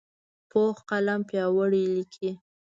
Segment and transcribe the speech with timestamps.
[0.49, 2.29] پوخ قلم پیاوړی لیکي